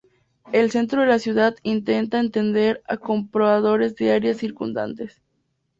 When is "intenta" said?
1.61-2.19